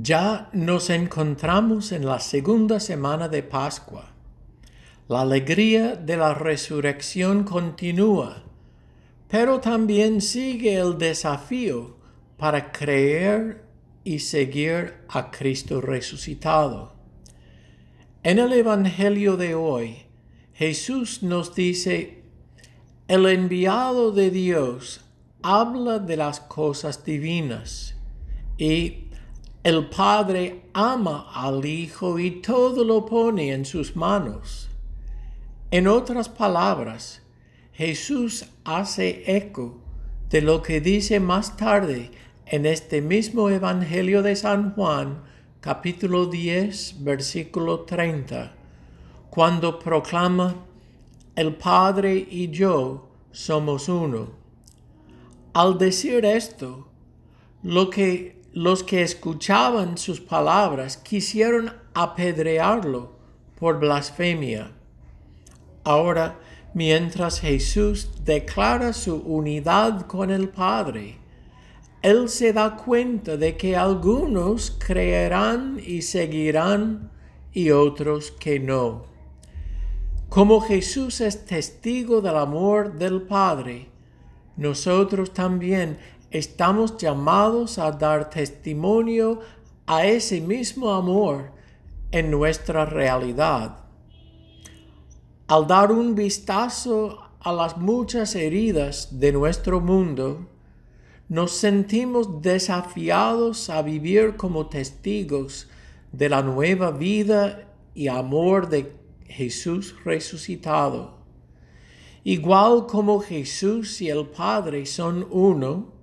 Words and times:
Ya 0.00 0.48
nos 0.52 0.90
encontramos 0.90 1.90
en 1.90 2.06
la 2.06 2.20
segunda 2.20 2.78
semana 2.78 3.28
de 3.28 3.42
Pascua. 3.42 4.12
La 5.08 5.22
alegría 5.22 5.96
de 5.96 6.16
la 6.16 6.34
resurrección 6.34 7.42
continúa, 7.42 8.44
pero 9.26 9.58
también 9.58 10.20
sigue 10.20 10.76
el 10.76 10.98
desafío 10.98 11.96
para 12.36 12.70
creer 12.70 13.64
y 14.04 14.20
seguir 14.20 14.98
a 15.08 15.32
Cristo 15.32 15.80
resucitado. 15.80 16.94
En 18.22 18.38
el 18.38 18.52
Evangelio 18.52 19.36
de 19.36 19.56
hoy, 19.56 20.06
Jesús 20.52 21.24
nos 21.24 21.56
dice, 21.56 22.22
el 23.08 23.26
enviado 23.26 24.12
de 24.12 24.30
Dios 24.30 25.00
habla 25.42 25.98
de 25.98 26.16
las 26.16 26.38
cosas 26.38 27.04
divinas 27.04 27.96
y 28.56 29.07
el 29.68 29.84
Padre 29.84 30.62
ama 30.72 31.26
al 31.34 31.66
Hijo 31.66 32.18
y 32.18 32.40
todo 32.40 32.84
lo 32.84 33.04
pone 33.04 33.52
en 33.52 33.66
sus 33.66 33.96
manos. 33.96 34.70
En 35.70 35.86
otras 35.86 36.30
palabras, 36.30 37.20
Jesús 37.74 38.46
hace 38.64 39.24
eco 39.26 39.78
de 40.30 40.40
lo 40.40 40.62
que 40.62 40.80
dice 40.80 41.20
más 41.20 41.58
tarde 41.58 42.10
en 42.46 42.64
este 42.64 43.02
mismo 43.02 43.50
Evangelio 43.50 44.22
de 44.22 44.36
San 44.36 44.74
Juan, 44.74 45.22
capítulo 45.60 46.24
10, 46.24 47.04
versículo 47.04 47.80
30, 47.80 48.54
cuando 49.28 49.78
proclama, 49.78 50.64
el 51.36 51.54
Padre 51.56 52.26
y 52.30 52.48
yo 52.48 53.10
somos 53.32 53.90
uno. 53.90 54.30
Al 55.52 55.76
decir 55.76 56.24
esto, 56.24 56.88
lo 57.62 57.90
que 57.90 58.37
los 58.52 58.82
que 58.82 59.02
escuchaban 59.02 59.98
sus 59.98 60.20
palabras 60.20 60.96
quisieron 60.96 61.72
apedrearlo 61.94 63.12
por 63.58 63.78
blasfemia. 63.78 64.72
Ahora, 65.84 66.38
mientras 66.74 67.40
Jesús 67.40 68.10
declara 68.24 68.92
su 68.92 69.16
unidad 69.16 70.06
con 70.06 70.30
el 70.30 70.48
Padre, 70.48 71.16
Él 72.02 72.28
se 72.28 72.52
da 72.52 72.76
cuenta 72.76 73.36
de 73.36 73.56
que 73.56 73.76
algunos 73.76 74.76
creerán 74.78 75.80
y 75.84 76.02
seguirán 76.02 77.10
y 77.52 77.70
otros 77.70 78.30
que 78.30 78.60
no. 78.60 79.04
Como 80.28 80.60
Jesús 80.60 81.20
es 81.20 81.44
testigo 81.46 82.20
del 82.20 82.36
amor 82.36 82.94
del 82.94 83.22
Padre, 83.22 83.88
nosotros 84.56 85.32
también 85.32 85.98
estamos 86.30 86.96
llamados 86.98 87.78
a 87.78 87.90
dar 87.92 88.30
testimonio 88.30 89.40
a 89.86 90.04
ese 90.06 90.40
mismo 90.40 90.90
amor 90.90 91.52
en 92.10 92.30
nuestra 92.30 92.84
realidad. 92.84 93.78
Al 95.46 95.66
dar 95.66 95.90
un 95.92 96.14
vistazo 96.14 97.18
a 97.40 97.52
las 97.52 97.76
muchas 97.78 98.34
heridas 98.34 99.18
de 99.18 99.32
nuestro 99.32 99.80
mundo, 99.80 100.46
nos 101.28 101.52
sentimos 101.52 102.42
desafiados 102.42 103.70
a 103.70 103.82
vivir 103.82 104.36
como 104.36 104.66
testigos 104.66 105.68
de 106.12 106.28
la 106.28 106.42
nueva 106.42 106.90
vida 106.90 107.68
y 107.94 108.08
amor 108.08 108.68
de 108.68 108.92
Jesús 109.26 109.94
resucitado. 110.04 111.18
Igual 112.24 112.86
como 112.86 113.20
Jesús 113.20 114.00
y 114.02 114.10
el 114.10 114.26
Padre 114.26 114.84
son 114.86 115.26
uno, 115.30 115.97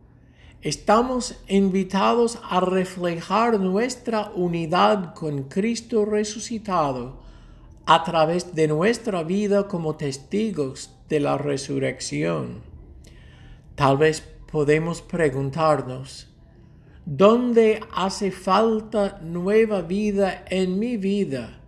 estamos 0.66 1.40
invitados 1.48 2.40
a 2.42 2.60
reflejar 2.60 3.60
nuestra 3.60 4.32
unidad 4.34 5.14
con 5.14 5.44
Cristo 5.44 6.06
resucitado 6.06 7.20
a 7.86 8.04
través 8.04 8.56
de 8.56 8.68
nuestra 8.68 9.22
vida 9.22 9.68
como 9.68 9.96
testigos 9.96 10.90
de 11.08 11.20
la 11.20 11.38
resurrección. 11.38 12.64
Tal 13.76 13.98
vez 13.98 14.22
podemos 14.52 15.04
preguntarnos, 15.04 16.34
¿dónde 17.06 17.82
hace 17.94 18.32
falta 18.32 19.20
nueva 19.22 19.84
vida 19.84 20.46
en 20.50 20.80
mi 20.80 20.98
vida 20.98 21.60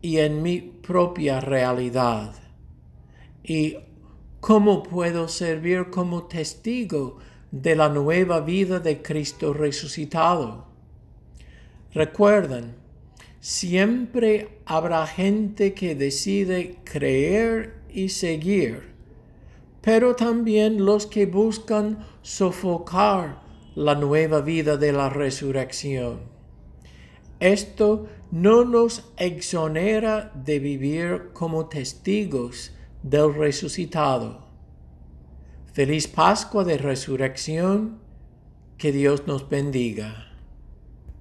y 0.00 0.18
en 0.18 0.42
mi 0.42 0.60
propia 0.60 1.40
realidad? 1.40 2.34
¿Y 3.44 3.76
cómo 4.40 4.82
puedo 4.82 5.28
servir 5.28 5.90
como 5.90 6.24
testigo 6.24 7.18
de 7.52 7.76
la 7.76 7.88
nueva 7.88 8.40
vida 8.40 8.80
de 8.80 9.02
Cristo 9.02 9.52
resucitado. 9.52 10.66
Recuerden, 11.94 12.74
siempre 13.40 14.58
habrá 14.64 15.06
gente 15.06 15.74
que 15.74 15.94
decide 15.94 16.78
creer 16.82 17.74
y 17.90 18.08
seguir, 18.08 18.94
pero 19.82 20.16
también 20.16 20.84
los 20.84 21.06
que 21.06 21.26
buscan 21.26 22.06
sofocar 22.22 23.42
la 23.74 23.94
nueva 23.94 24.40
vida 24.40 24.78
de 24.78 24.92
la 24.92 25.10
resurrección. 25.10 26.20
Esto 27.38 28.06
no 28.30 28.64
nos 28.64 29.12
exonera 29.18 30.32
de 30.34 30.58
vivir 30.58 31.30
como 31.34 31.66
testigos 31.66 32.72
del 33.02 33.34
resucitado. 33.34 34.51
Feliz 35.72 36.06
Pascua 36.06 36.64
de 36.64 36.76
Resurrección. 36.76 37.98
Que 38.76 38.92
Dios 38.92 39.26
nos 39.26 39.48
bendiga. 39.48 40.31